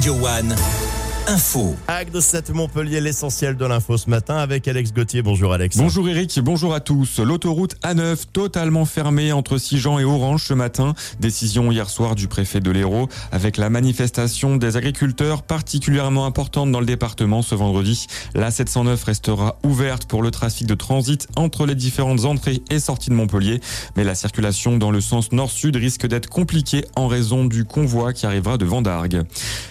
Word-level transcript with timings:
Radio 0.00 0.14
One. 0.14 0.89
Info. 1.26 1.76
Hack 1.86 2.10
de 2.10 2.20
7 2.20 2.50
Montpellier, 2.50 3.00
l'essentiel 3.00 3.56
de 3.56 3.64
l'info 3.64 3.96
ce 3.96 4.10
matin 4.10 4.36
avec 4.36 4.66
Alex 4.66 4.92
Gauthier. 4.92 5.22
Bonjour 5.22 5.52
Alex. 5.52 5.76
Bonjour 5.76 6.08
Eric, 6.08 6.40
bonjour 6.40 6.74
à 6.74 6.80
tous. 6.80 7.20
L'autoroute 7.20 7.76
A9 7.82 8.24
totalement 8.32 8.84
fermée 8.84 9.30
entre 9.30 9.58
Sijan 9.58 9.98
et 9.98 10.04
Orange 10.04 10.44
ce 10.44 10.54
matin. 10.54 10.94
Décision 11.20 11.70
hier 11.70 11.88
soir 11.88 12.14
du 12.16 12.26
préfet 12.26 12.60
de 12.60 12.70
l'Hérault 12.70 13.08
avec 13.30 13.58
la 13.58 13.70
manifestation 13.70 14.56
des 14.56 14.76
agriculteurs 14.76 15.42
particulièrement 15.42 16.26
importante 16.26 16.72
dans 16.72 16.80
le 16.80 16.86
département 16.86 17.42
ce 17.42 17.54
vendredi. 17.54 18.06
La 18.34 18.50
709 18.50 19.04
restera 19.04 19.58
ouverte 19.62 20.06
pour 20.06 20.22
le 20.22 20.30
trafic 20.30 20.66
de 20.66 20.74
transit 20.74 21.28
entre 21.36 21.66
les 21.66 21.74
différentes 21.74 22.24
entrées 22.24 22.62
et 22.70 22.80
sorties 22.80 23.10
de 23.10 23.14
Montpellier. 23.14 23.60
Mais 23.96 24.04
la 24.04 24.14
circulation 24.14 24.78
dans 24.78 24.90
le 24.90 25.00
sens 25.00 25.30
nord-sud 25.32 25.76
risque 25.76 26.06
d'être 26.06 26.28
compliquée 26.28 26.84
en 26.96 27.06
raison 27.06 27.44
du 27.44 27.64
convoi 27.64 28.12
qui 28.12 28.26
arrivera 28.26 28.56
de 28.56 28.64
Vendargues. 28.64 29.22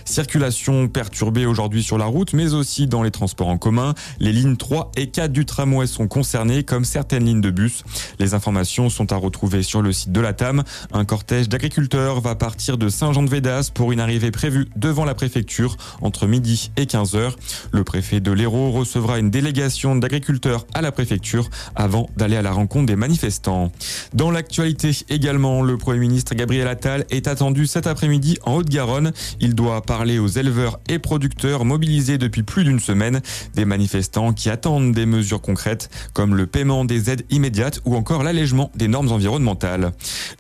Circulation 0.06 0.88
perturbée 0.88 1.39
aujourd'hui 1.46 1.84
sur 1.84 1.98
la 1.98 2.06
route, 2.06 2.34
mais 2.34 2.54
aussi 2.54 2.88
dans 2.88 3.04
les 3.04 3.12
transports 3.12 3.48
en 3.48 3.58
commun. 3.58 3.94
Les 4.20 4.32
lignes 4.32 4.58
3 4.58 4.92
et 4.96 5.08
4 5.08 5.32
du 5.32 5.46
tramway 5.46 5.88
sont 5.88 6.08
concernées, 6.08 6.64
comme 6.64 6.86
certaines 6.86 7.26
lignes 7.26 7.42
de 7.42 7.52
bus. 7.52 7.84
Les 8.20 8.34
informations 8.34 8.90
sont 8.90 9.12
à 9.12 9.16
retrouver 9.16 9.64
sur 9.64 9.82
le 9.82 9.92
site 9.92 10.12
de 10.12 10.22
la 10.22 10.34
TAM. 10.34 10.64
Un 10.92 11.06
cortège 11.06 11.50
d'agriculteurs 11.50 12.22
va 12.22 12.36
partir 12.36 12.78
de 12.78 12.90
Saint-Jean-de-Védas 12.90 13.72
pour 13.74 13.92
une 13.92 14.00
arrivée 14.00 14.32
prévue 14.32 14.68
devant 14.76 15.06
la 15.06 15.16
préfecture 15.16 15.78
entre 16.02 16.28
midi 16.28 16.72
et 16.78 16.86
15h. 16.86 17.34
Le 17.72 17.84
préfet 17.84 18.20
de 18.20 18.32
l'Hérault 18.32 18.72
recevra 18.72 19.20
une 19.20 19.30
délégation 19.30 19.96
d'agriculteurs 19.96 20.66
à 20.74 20.82
la 20.82 20.92
préfecture 20.92 21.50
avant 21.76 22.10
d'aller 22.18 22.36
à 22.36 22.42
la 22.42 22.52
rencontre 22.52 22.86
des 22.86 22.96
manifestants. 22.96 23.72
Dans 24.14 24.32
l'actualité 24.32 24.92
également, 25.10 25.62
le 25.62 25.78
Premier 25.78 26.00
ministre 26.00 26.36
Gabriel 26.36 26.68
Attal 26.68 27.06
est 27.10 27.28
attendu 27.28 27.68
cet 27.68 27.88
après-midi 27.88 28.38
en 28.44 28.56
Haute-Garonne. 28.56 29.12
Il 29.40 29.56
doit 29.56 29.82
parler 29.82 30.20
aux 30.20 30.28
éleveurs 30.28 30.80
et 30.90 31.00
producteurs 31.00 31.29
mobilisés 31.66 32.18
depuis 32.18 32.44
plus 32.44 32.64
d'une 32.64 32.80
semaine, 32.80 33.22
des 33.56 33.66
manifestants 33.66 34.34
qui 34.34 34.50
attendent 34.50 34.94
des 34.94 35.06
mesures 35.06 35.42
concrètes 35.42 35.90
comme 36.14 36.36
le 36.36 36.48
paiement 36.48 36.86
des 36.86 37.10
aides 37.10 37.26
immédiates 37.30 37.82
ou 37.86 37.96
encore 37.96 38.24
l'allègement 38.24 38.72
des 38.76 38.88
normes 38.88 39.12
environnementales. 39.12 39.92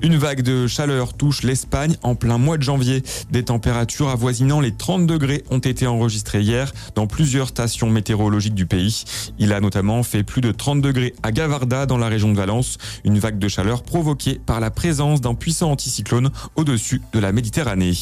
Une 0.01 0.17
vague 0.17 0.41
de 0.41 0.67
chaleur 0.67 1.13
touche 1.13 1.43
l'Espagne 1.43 1.95
en 2.03 2.15
plein 2.15 2.37
mois 2.37 2.57
de 2.57 2.63
janvier. 2.63 3.03
Des 3.31 3.43
températures 3.43 4.09
avoisinant 4.09 4.59
les 4.59 4.71
30 4.71 5.07
degrés 5.07 5.43
ont 5.49 5.59
été 5.59 5.87
enregistrées 5.87 6.41
hier 6.41 6.71
dans 6.95 7.07
plusieurs 7.07 7.49
stations 7.49 7.89
météorologiques 7.89 8.55
du 8.55 8.65
pays. 8.65 9.03
Il 9.37 9.53
a 9.53 9.59
notamment 9.59 10.03
fait 10.03 10.23
plus 10.23 10.41
de 10.41 10.51
30 10.51 10.81
degrés 10.81 11.13
à 11.23 11.31
Gavarda 11.31 11.85
dans 11.85 11.97
la 11.97 12.07
région 12.07 12.31
de 12.31 12.37
Valence, 12.37 12.77
une 13.03 13.19
vague 13.19 13.39
de 13.39 13.47
chaleur 13.47 13.83
provoquée 13.83 14.39
par 14.45 14.59
la 14.59 14.71
présence 14.71 15.21
d'un 15.21 15.35
puissant 15.35 15.71
anticyclone 15.71 16.29
au-dessus 16.55 17.01
de 17.13 17.19
la 17.19 17.31
Méditerranée. 17.31 17.93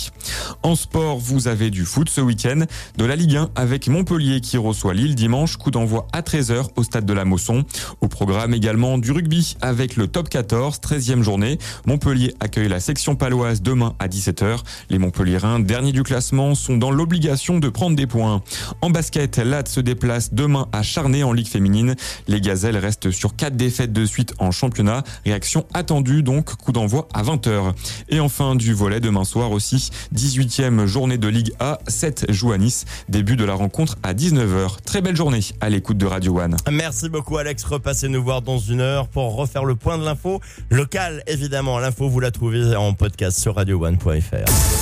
En 0.64 0.76
sport, 0.76 1.18
vous 1.18 1.48
avez 1.48 1.70
du 1.70 1.86
foot 1.86 2.10
ce 2.10 2.22
week-end 2.22 2.66
de 2.98 3.06
la 3.06 3.16
Ligue 3.16 3.36
1 3.36 3.50
avec 3.56 3.88
Montpellier 3.88 4.42
qui 4.42 4.58
reçoit 4.58 4.94
Lille 4.94 5.16
dimanche, 5.16 5.58
coup 5.58 5.72
d'envoi 5.72 6.08
à 6.14 6.22
13h 6.22 6.68
au 6.76 6.84
stade 6.84 7.06
de 7.06 7.14
la 7.14 7.26
Mosson. 7.26 7.64
Au 8.02 8.08
programme 8.08 8.54
également 8.54 8.98
du 8.98 9.12
rugby 9.12 9.56
avec 9.62 9.96
le 9.96 10.08
top 10.08 10.30
14, 10.30 10.80
13e 10.80 11.22
journée. 11.22 11.58
Montpellier 11.86 12.34
accueille 12.40 12.70
la 12.70 12.80
section 12.80 13.16
paloise 13.16 13.62
demain 13.62 13.94
à 14.00 14.08
17h. 14.08 14.60
Les 14.90 14.98
Montpelliérains, 14.98 15.60
derniers 15.60 15.92
du 15.92 16.04
classement, 16.04 16.56
sont 16.56 16.78
dans 16.78 16.92
l'obligation 16.92 17.60
de 17.60 17.70
prendre 17.70 17.96
des 17.96 18.08
points. 18.08 18.42
En 18.82 18.90
basket, 18.90 19.38
l'AD 19.38 19.68
se 19.68 19.80
déplace 19.80 20.34
demain 20.34 20.68
à 20.72 20.84
Charnay 20.84 21.24
en 21.24 21.34
Ligue 21.34 21.48
féminine. 21.48 21.96
Les 22.28 22.42
Gazelles 22.42 22.78
restent 22.78 23.12
sur 23.12 23.36
4 23.36 23.56
défaites 23.56 23.94
de 23.94 24.06
suite 24.06 24.34
en 24.40 24.52
championnat. 24.52 25.04
Réaction 25.26 25.66
attendue 25.74 26.24
donc, 26.24 26.56
coup 26.56 26.72
d'envoi 26.72 27.08
à 27.14 27.24
20h. 27.24 27.74
Et 28.10 28.20
enfin 28.20 28.56
du 28.56 28.74
volet 28.74 29.00
demain 29.00 29.24
soir 29.24 29.52
aussi, 29.52 29.90
18e 30.16 30.86
journée 30.86 31.18
de 31.18 31.28
Ligue 31.28 31.54
A, 31.60 31.80
7 31.88 32.32
jouent 32.32 32.52
à 32.52 32.58
Nice. 32.58 32.67
Début 33.10 33.36
de 33.36 33.46
la 33.46 33.54
rencontre 33.54 33.96
à 34.04 34.14
19h. 34.14 34.82
Très 34.86 35.02
belle 35.02 35.16
journée 35.16 35.40
à 35.62 35.70
l'écoute 35.70 35.98
de 35.98 36.06
Radio 36.06 36.40
One. 36.40 36.56
Merci 36.72 37.10
beaucoup 37.10 37.38
Alex. 37.38 37.64
Repassez 37.64 38.10
nous 38.10 38.24
voir 38.24 38.42
dans 38.42 38.60
une 38.60 38.82
heure 38.82 39.08
pour 39.08 39.36
refaire 39.36 39.66
le 39.66 39.76
point 39.76 39.98
de 39.98 40.06
l'info 40.06 40.42
locale. 40.70 41.24
Évidemment, 41.28 41.80
l'info 41.80 42.10
vous 42.10 42.20
la 42.20 42.32
trouvez 42.32 42.76
en 42.76 42.94
podcast 42.94 43.40
sur 43.40 43.56
radioone.fr. 43.56 44.76